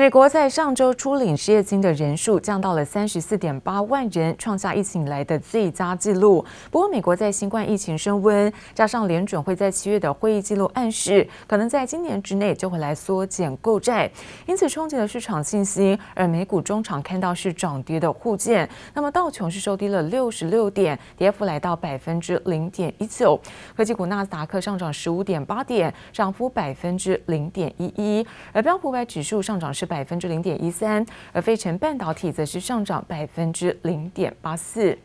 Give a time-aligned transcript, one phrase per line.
[0.00, 6.42] 美国在上周初领失业金的人数降到了三十四点八万人，创下疫情以来的最佳纪录。
[6.70, 14.10] 不过，美国在新冠疫情升温，加上联准会在七月的会议记录暗示，可能在今年之内就会来缩减购债，
[14.46, 15.98] 因此冲击了市场信心。
[16.14, 23.38] 而美股中场看到是涨跌的互见，那么道琼是收低了六十六点，跌幅来到百分之零点一九。
[23.76, 29.89] 科技股纳斯达克上涨十五点八点，涨幅百分之零点一一，而标普五百指数上涨是。
[29.90, 34.96] 百分之零点一三，而费城半导体则是上涨百分之零点八四。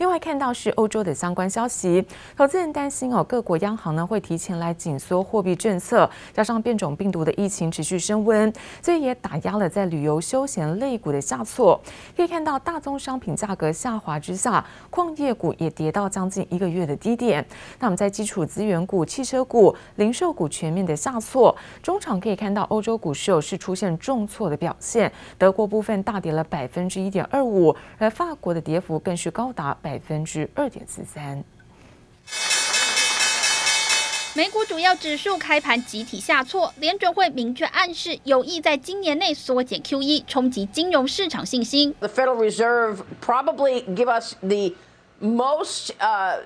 [0.00, 2.02] 另外看到是欧洲的相关消息，
[2.34, 8.50] 投资人担心哦，各国央行呢会提前来紧缩货币政策，加上变种病毒的疫情持续升温，
[8.80, 11.78] 所以也打压了在旅游休闲类股的下挫。
[12.16, 17.46] 可以看到大宗商品价格下滑之下，矿业股也跌到将近一个月的低点。
[17.78, 21.54] 那我们在基础资源股、汽车股、零售股全面的下挫。
[21.82, 29.76] 中场可以看到欧洲股市有是出现重挫的表现，德国部分大跌了百分之一点二五，而法国的跌幅更是高达。
[29.90, 31.42] 百分之二点四三。
[34.34, 41.92] 美股主要指数开盘集体下挫，联准会明确暗示有意在今年内缩减 QE，冲击金融市场信心。
[41.98, 44.76] The Federal Reserve probably give us the
[45.18, 46.42] most uh,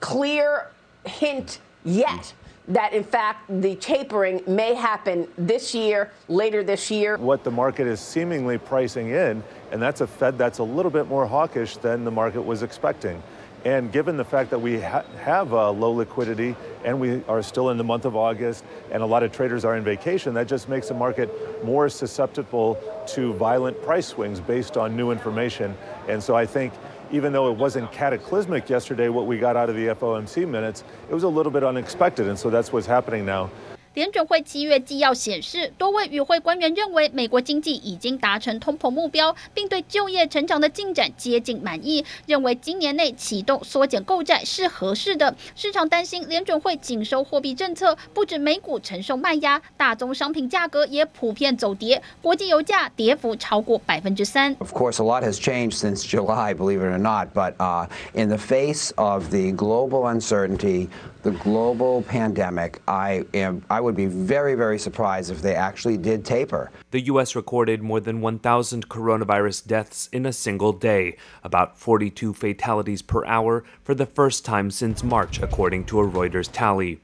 [0.00, 0.64] clear
[1.04, 2.32] hint yet
[2.68, 7.16] that in fact the tapering may happen this year, later this year.
[7.16, 11.06] What the market is seemingly pricing in and that's a Fed that's a little bit
[11.06, 13.22] more hawkish than the market was expecting.
[13.64, 17.68] And given the fact that we ha have uh, low liquidity and we are still
[17.68, 20.68] in the month of August and a lot of traders are in vacation, that just
[20.68, 21.28] makes the market
[21.62, 25.76] more susceptible to violent price swings based on new information.
[26.08, 26.72] And so I think
[27.12, 31.14] even though it wasn't cataclysmic yesterday, what we got out of the FOMC minutes, it
[31.14, 32.28] was a little bit unexpected.
[32.28, 33.50] And so that's what's happening now.
[33.94, 45.34] 联准会七月纪要显示，多位与会官员认为美国经济已经达成通膨目标，并对就业成长的进展接近满意，认为今年内启动缩减购债是合适的。
[45.56, 54.54] 市场担心联准会紧收货币政策，不止美股承受卖压，大宗商品价格也普遍走跌，国际油价跌幅超过百分之三。
[54.60, 58.38] Of course, a lot has changed since July, believe it or not, but uh, in the
[58.38, 60.88] face of the global uncertainty.
[61.22, 66.24] the global pandemic, I am I would be very very surprised if they actually did
[66.24, 66.70] taper.
[66.90, 73.02] The US recorded more than 1000 coronavirus deaths in a single day, about 42 fatalities
[73.02, 77.00] per hour for the first time since March according to a Reuters tally.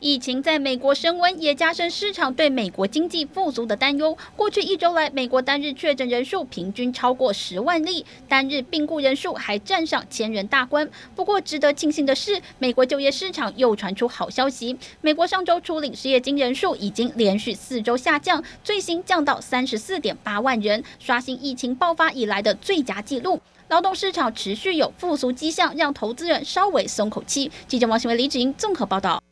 [0.00, 4.16] 疫情在美国升温，也加深市场对美国经济复苏的担忧。
[4.36, 10.88] 过去一周来，美国单日确诊人数平均超过十万例，单日病故人数还站上千人大关。
[11.14, 14.76] 不过，值得庆幸的是，美国就业市场又传出好消息。
[15.00, 23.40] 美国上周初领失业金人数已经连续四周下降，最新降到三十四点八万人，刷新疫情爆发以来的最佳纪录。
[23.68, 27.50] 劳动市场持续有复苏迹象，让投资人稍微松口气。
[27.66, 29.25] 记者王新伟、李芷莹综合报道。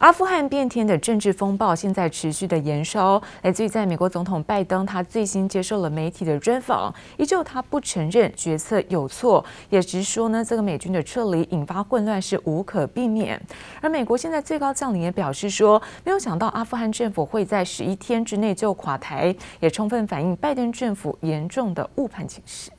[0.00, 13.38] 阿富汗变天的政治风暴现在持续的延烧，来自于在美国总统拜登，他最新接受了媒体的专访，依旧他不承认决策有错，也直说呢，这个美军的撤离引发混乱是无可避免。
[13.82, 22.70] 而美国现在最高将领也表示说，没有想到阿富汗政府会在十一天之内就垮台，也充分反映拜登政府严重的误判情势。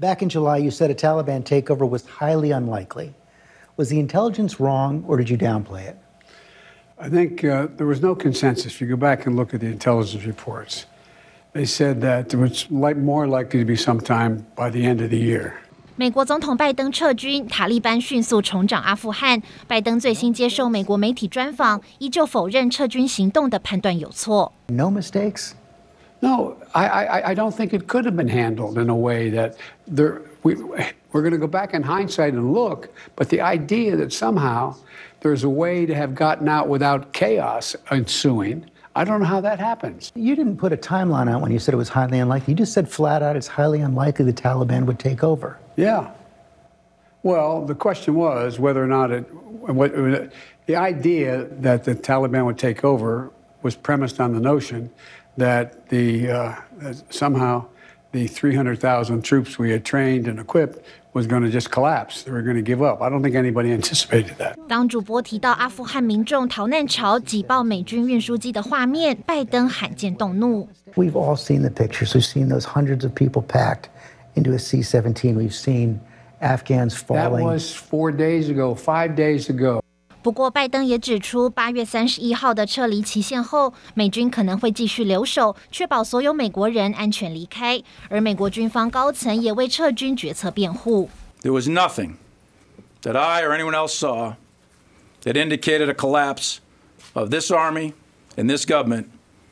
[0.00, 3.12] Back in July, you said a Taliban takeover was highly unlikely.
[3.76, 5.94] Was the intelligence wrong, or did you downplay it?
[6.99, 8.73] I think uh, there was no consensus.
[8.73, 10.85] If you go back and look at the intelligence reports,
[11.53, 15.09] they said that it was like more likely to be sometime by the end of
[15.09, 15.53] the year.
[15.97, 19.41] 美国总统拜登撤军，塔利班迅速重掌阿富汗。
[19.67, 24.51] 拜登最新接受美国媒体专访，依旧否认撤军行动的判断有错。
[24.67, 25.51] No mistakes.
[26.21, 29.55] No, I, I, I don't think it could have been handled in a way that
[29.87, 30.21] there.
[30.43, 30.53] We,
[31.11, 34.75] we're going to go back in hindsight and look, but the idea that somehow
[35.20, 38.70] there's a way to have gotten out without chaos ensuing.
[38.96, 40.10] I don't know how that happens.
[40.14, 42.52] You didn't put a timeline out when you said it was highly unlikely.
[42.52, 45.58] You just said flat out it's highly unlikely the Taliban would take over.
[45.76, 46.10] Yeah.
[47.22, 49.92] Well, the question was whether or not it, what,
[50.66, 53.30] the idea that the Taliban would take over
[53.62, 54.90] was premised on the notion
[55.36, 57.66] that the uh, that somehow
[58.12, 62.23] the 300,000 troops we had trained and equipped was going to just collapse.
[62.23, 63.01] They were going to give up.
[63.01, 64.55] I don't think anybody anticipated that.
[64.67, 70.67] 当主播提到阿富汗民众逃难潮挤爆美军运输机的画面，拜登罕见动怒。
[70.95, 72.13] We've all seen the pictures.
[72.13, 73.89] We've seen those hundreds of people packed
[74.35, 75.35] into a C-17.
[75.35, 75.99] We've seen
[76.41, 77.43] Afghans falling.
[77.43, 79.81] That was four days ago, five days ago.
[80.21, 87.79] 不过，拜登也指出，八月三十一号的撤离期限后，美军可能会继续留守，确保所有美国人安全离开。
[88.09, 91.11] 而美国军方高层也为撤军决策辩护。
[91.43, 92.15] There was nothing
[93.03, 94.33] that I or anyone else saw
[95.23, 96.57] that indicated a collapse
[97.13, 97.93] of this army
[98.35, 99.05] and this government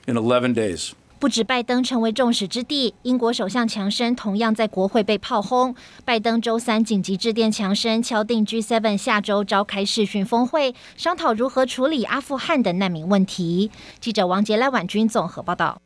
[0.07, 0.93] in 11 days.
[1.20, 5.74] 不止拜登成为众矢之的，英国首相强生同样在国会被炮轰。
[6.04, 13.72] 拜登周三紧急致电强生，敲定 G7 下周召开视讯峰会，商讨如何处理阿富汗的难民问题。
[13.98, 15.80] 记者王杰、赖婉君综合报道。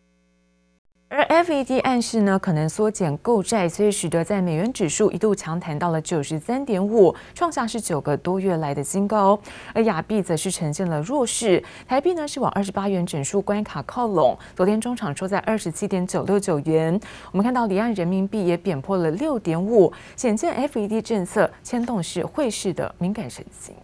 [1.14, 9.38] 而 FED 暗示呢，可能缩减购债，所以使得在美元指数一度强弹到了九十三点五，创下是九个多月来的新高。
[9.74, 16.98] 而亚币则是呈现了弱势，台币呢是往二十八元整数关卡靠拢，昨天中场收在二十七点九六九元。
[17.30, 23.74] 我们看到离岸人民币也贬破了六点五，显见 FED 政策牵动是汇市的敏感神经。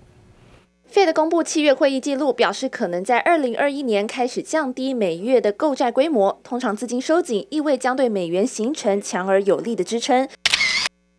[0.91, 6.41] Fed 公布七月会议记录，表示可能在二零二一年开始降低每月的购债规模。
[6.43, 10.27] 通常资金收紧，意味将对美元形成强而有力的支撑。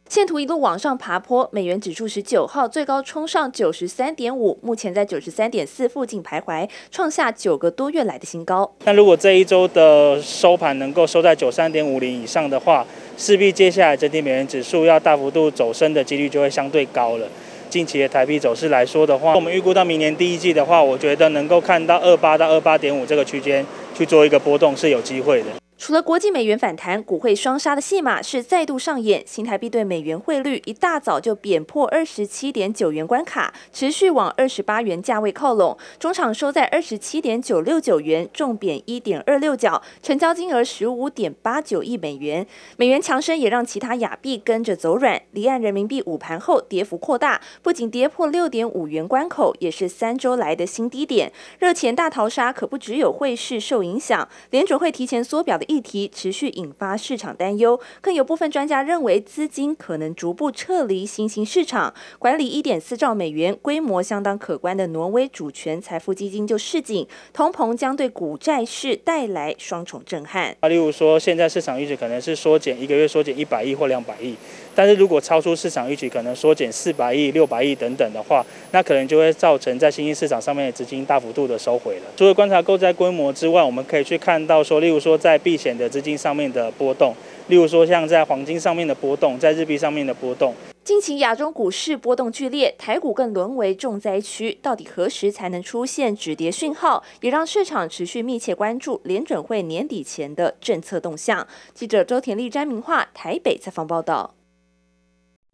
[0.09, 8.73] 线图一路往上爬坡，美元指数十九号最高冲上九十三点五，目前在九十三点四附近徘徊，创下九个多月来的新高。
[8.85, 12.83] 那如果这一周的收盘能够收在九三点五零以上的话，
[13.15, 17.27] 势必接下来整体美元指数要大幅度走升的几率就会相对高了。
[17.69, 25.47] 近期的台币走势来说的话，我们预估到明年第一季的话，我觉得能够看到二八到二八点五这个区间去做一个波动是有机会的。
[25.81, 29.23] 除了国际美元反弹，股汇双杀的戏码是再度上演。
[29.25, 35.77] 新台币对美元汇率一大早就贬破二十七点九元关卡，持续往二十八元价位靠拢。
[35.97, 42.45] 中场收在二十七点九六九元，重贬一点二六角，成交金额十五点八九亿美元。
[42.75, 45.21] 美元强升也让其他亚币跟着走软。
[45.31, 51.31] 离岸人民币午盘后跌幅扩大，不仅跌破六点五元关口，也是三周来的新低点。
[51.57, 55.68] 热钱大逃杀可不只有汇市受影响，联准会提前缩表的。
[55.69, 61.93] 议题持续引发市场担忧，更有部分专家认为资金可能逐步撤离新兴市场。
[62.17, 70.57] 管理一点四兆美元、规模相当可观的挪威主权财富基金就示警，通膨将对股债市带来双重震撼。
[70.67, 74.35] 例如说，现在市场预期可能是缩减一个月缩减一百亿或两百亿，
[74.79, 82.03] 但是如果超出市场预期，可能缩减四百亿、六百亿等等的话，那可能就会造成在新兴市场上面的资金大幅度的收回了。
[82.15, 87.13] 除了观察购债规模之外，我们可以去看到说，例如说在避险的资金上面的波动，
[87.49, 90.53] 例如说像在黄金上面的波动，在日币上面的波动。
[90.85, 94.57] 近期亚洲股市波动剧烈，台股更沦为重灾区。
[94.61, 97.03] 到底何时才能出现止跌讯号？
[97.19, 101.45] 也让市场持续密切关注联准会年底前的政策动向。
[101.73, 104.35] 记者周田丽、詹明化台北采访报道。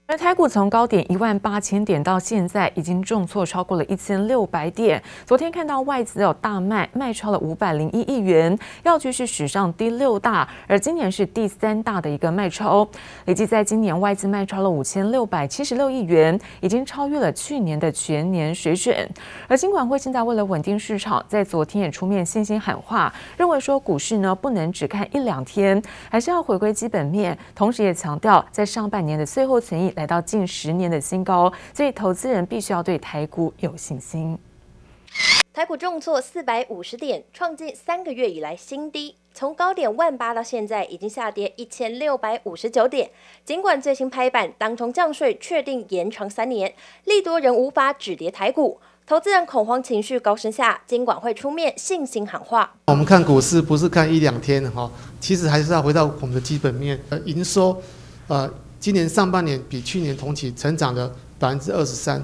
[0.08, 5.02] 而台股从高点一万八千点到现在，已经重挫超过了一千六百点。
[5.26, 12.88] 昨天看到外资有大卖，卖超了五百零一亿元，要居是史上第六大，而今年是第三大的一个卖超。
[13.26, 18.96] 累计在今年外资卖超了五千六百七十六亿元，已经超越了去年的全年水准。
[19.48, 25.82] 而金管会现在为了稳定市场，在昨天也出面信心喊话，认为说股市呢不能只看一两天，
[26.12, 29.95] 还是要回归基本面，同时也强调在上半年的最后存益。
[29.96, 34.38] 来到近十年的新高，所以投资人必须要对台股有信心。
[35.54, 43.10] 台股重挫四百五十点，创近三个月以来新低，从高点万八到现在已经下跌一千六百五十九点。
[43.46, 46.74] 尽管最新拍板当中降税确定延长三年，
[47.06, 48.82] 利多仍无法止跌台股。
[49.08, 52.76] 投资人恐慌情绪高升下，金管会出面信心喊话。
[52.88, 57.82] 我们看股市不是看一两天哈，其实还是要回到我们的基本面，呃，营收，
[58.28, 58.54] 呃。
[58.86, 62.24] 今年上半年比去年同期成长了百分之二十三，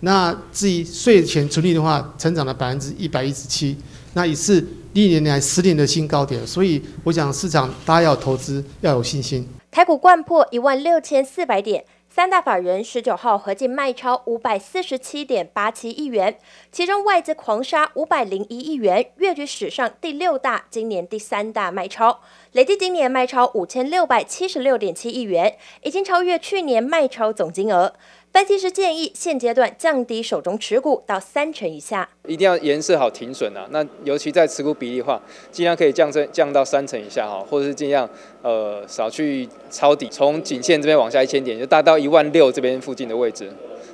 [0.00, 3.74] 那至于税前纯利的话，成长了百分之一百一十七，
[4.12, 9.48] 那也是历年来十年的新高点，所以我想市场大家要投资要有信心。
[9.70, 11.82] 台股贯破一万六千四百点。
[12.14, 16.38] 三大法人十九号合计卖超五百四十七点八七亿元，
[16.70, 22.20] 其中外资狂杀五百零一亿元，跃居史上第六大，今年第三大卖超，
[22.52, 27.94] 累计今年卖超五千六百七十六点七亿元，已经超越去年卖超总金额。
[28.34, 33.64] 分析师建议，现阶段降低手中持股到三成以下，一定要颜色好停损啊。
[33.70, 35.22] 那尤其在持股比例的话，
[35.52, 38.10] 尽量可以降成降到三成以下哈，或者是尽量
[38.42, 43.48] 呃少去抄底，从颈线这边往下一千点，就大到一万六这边附近的位置，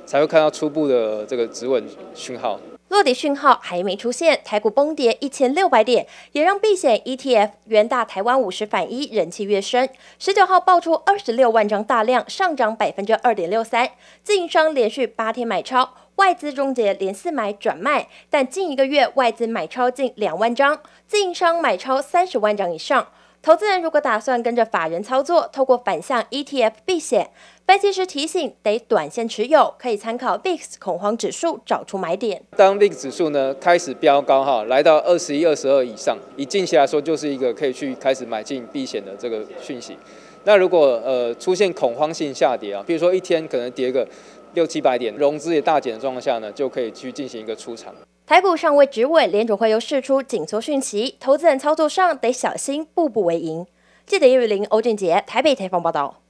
[0.07, 2.59] 才会看到初步的这个止稳讯号。
[2.91, 9.87] 落底讯号还没出现，台股崩跌一千六百点，也让避险 ETF 元大台湾五十反一人气跃升。
[10.19, 13.91] 十九号爆出二十六万张大量，上涨百分之二点六三。
[14.23, 23.07] 自营商连续八天买超，外资终结连四买转卖，但近一个月外资买超近两万张，自营商买超三十万张以上。
[23.43, 27.31] 投资人如果打算跟着法人操作，透过反向 ETF 避险，
[27.65, 32.43] 分析师提醒得短线持有，可以参考 VIX 恐慌指数找出买点。
[32.55, 39.97] 当 VIX 指数呢开始飙高哈，来到二十一、二十二以上，以近期来说就是一个可以去开始买进避险的这个讯息。
[40.43, 44.07] 那如果呃出现恐慌性下跌啊，比如说一天可能跌个
[44.53, 47.91] 六七百点，融资也大减的状况下呢，就可以去进行一个出场。
[48.31, 53.67] 台股尚未止稳，联储会又释出紧缩讯息，投资人操作上得小心，步步为营。
[54.05, 56.21] 记者叶雨林、欧俊杰台北采访报道。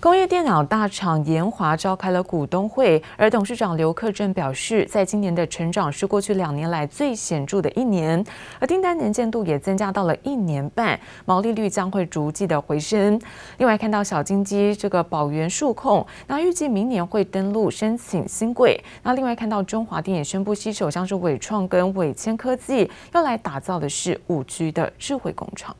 [0.00, 8.24] 工业电脑大厂研华召开了股东会，而董事长刘克正表示，在今年的成长是过去两年来最显著的一年，
[8.58, 13.20] 而订单年见度也增加到了一年半，毛利率将会逐季的回升。
[13.58, 18.82] 另外，看到小金鸡这个宝元数控，那预计明年会登录申请新柜。
[19.02, 25.76] 那另外看到中华电也宣布携手像是伟创跟伟千科技，要来打造的是五 G 的智慧工厂。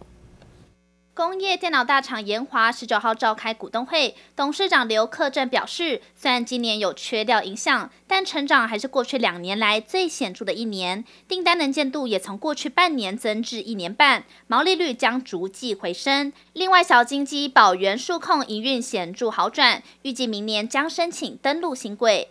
[1.21, 16.33] 工业电脑大厂研华十九号召开股东会，董事长刘克正表示，虽然今年有缺料影响，但成长还是过去两年来最显著的一年，订单能见度也从过去半年增至一年半，毛利率将逐季回升。
[16.55, 22.31] 另外，小金鸡宝元数控营运显著好转，预计明年将申请登录新柜。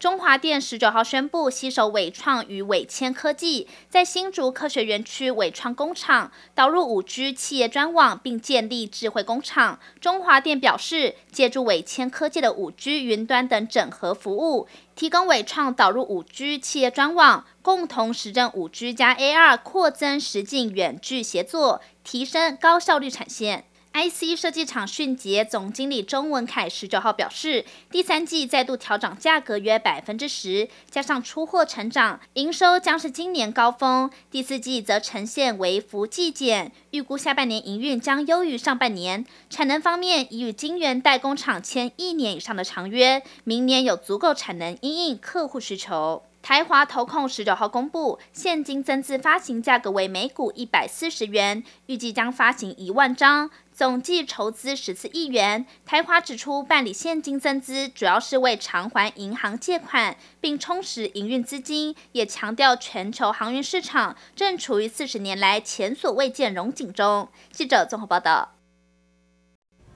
[0.00, 9.78] 中华电十九号宣布携手伟创与伟千科技，在新竹科学园区伟创工厂导入五 G 企业专网，并建立智慧工厂。
[10.00, 14.66] 中华电表示，借助伟千科技的五 G 云端等整合服务，
[14.96, 23.66] 提供伟创导入五 G 企业专网，共同实证五 G 加 AR 扩增实境远距协作，提升高效率产线。
[23.92, 34.08] IC 设计厂迅捷总经理钟文凯十九号表示，第三季再度调涨价格约百分之十，加上出货成长，营收将是今年高峰。
[34.30, 39.26] 第四季则呈现为负季减，预估下半年营运将优于上半年。
[39.50, 46.22] 产能方面，已与晶圆代工厂签一年以上的长约，明年有足够产能因应客户需求。
[46.42, 53.50] 台华投控十九号公布，现金增资发行价格为每股一百四十元，预计将发行一万张。
[53.72, 55.64] 总计筹资十四亿元。
[55.86, 67.28] 台华指出，办理现金增资主要是为偿还银行借款，并充实营运资金，也强调全球航运市场正处于四十年来前所未见融景中。
[67.52, 68.59] 记者综合报道。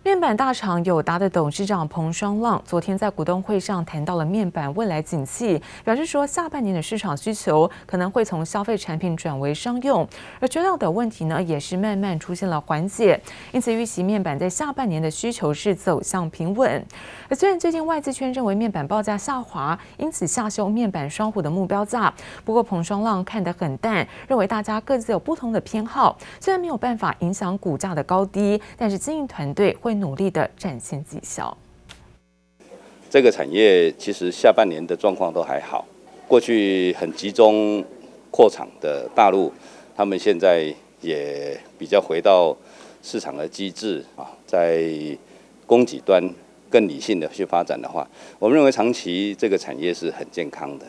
[0.05, 10.07] 面板大厂友达的董事长彭双浪昨天在股东会上谈到了面板未来景气，表示说下半年的市场需求可能会从消费产品转为商用，
[10.41, 13.19] 而缺料的问题呢也是慢慢出现了缓解，
[13.51, 16.85] 因此预期面板在下半年的需求是走向平稳。
[17.35, 22.15] 虽然最近外资圈认为面板报价下滑，因此下修面板双虎的目标价，
[22.45, 29.95] 不过彭双浪看得很淡，认为大家各自有不同的偏好，虽然没有办法影响股价的高低，但是经营团队会。
[29.95, 31.57] 努力的展现绩效。
[33.09, 35.87] 这个产业其实下半年的状况都还好。
[36.27, 37.83] 过去很集中
[38.31, 39.53] 扩厂的大陆，
[39.97, 42.55] 他们现在也比较回到
[43.03, 44.93] 市场的机制啊，在
[45.65, 46.23] 供给端
[46.75, 48.05] 更理性的去发展的话，
[48.41, 50.85] 我们认为长期这个产业是很健康的。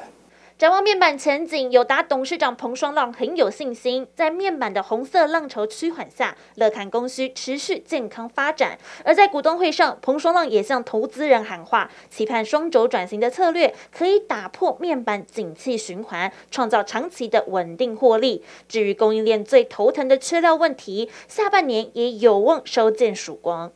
[0.58, 8.80] 展望面板前景，友达董事长彭双浪很有信心，在面板的红色浪潮趋缓下，乐看供需持续健康发展。
[9.04, 18.42] 而在股东会上，彭双浪也向投资人喊话，期盼双轴转型的策略可以打破面板景气循环，创造长期的稳定获利。
[18.68, 23.72] 至于供应链最头疼的缺料问题，下半年也有望收见曙光。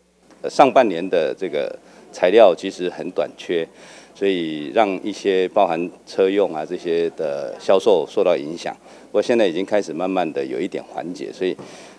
[0.49, 1.77] 上半年的这个
[2.11, 3.67] 材料其实很短缺。
[4.15, 8.75] 所以让一些包含车用啊这些的销售受到影响，
[9.05, 11.55] 不过现在已经开始慢慢的有一点缓解，所以，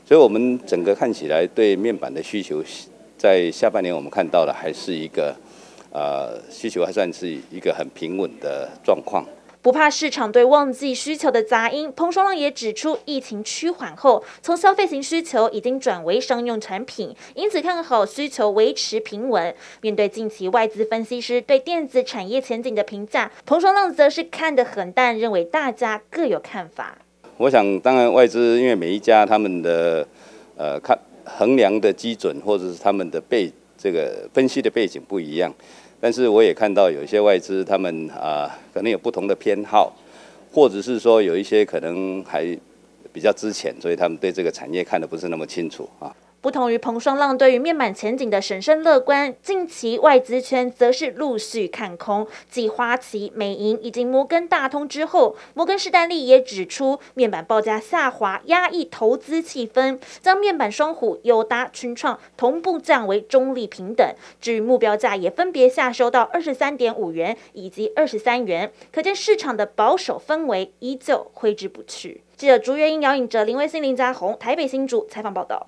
[0.07, 2.63] 所以我们整个看起来对面板的需求，
[3.17, 5.35] 在下半年我们看到的还是一个，
[5.95, 9.25] 呃，需求还算是一个很平稳的状况。
[9.63, 19.55] 不怕市场对旺季需求的杂音，彭双浪也指出，疫情趋缓后，从消费型需求已经转为商用产品，因此看好需求维持平稳。
[19.83, 26.97] 面对近期外资分析师对电子产业前景的评价，彭双浪则是看得很淡，认为大家各有看法。
[27.37, 30.09] 我想，当然外资因为每一家他们的
[30.57, 35.53] 呃看衡量的基准或者是他们的背这个分析的背景不一样。
[36.01, 39.95] 但是我也看到有一些外资，他们啊可能有不同的偏好，
[40.51, 42.59] 或者是说有一些可能还
[43.13, 46.15] 比较之前，所以他们对这个产业看的不是那么清楚啊。
[46.43, 52.27] 不同于彭双浪对于面板前景的审慎乐观，近期外资圈则是陆续看空。
[52.51, 64.15] 继花旗、美银以及摩根大通之后，摩根士丹利也指出，面板报价下滑压抑投资气氛，将面板双虎友达、群创同步降为中立平等。
[64.41, 72.23] 至于目标价也分别下修到二十三点五元以及二十三元，可见市场的保守氛围依旧挥之不去。
[72.39, 75.67] 记者朱月英、姚颖哲、林威信、林家宏，台北新竹采访报道。